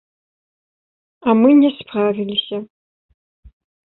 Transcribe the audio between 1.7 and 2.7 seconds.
справіліся.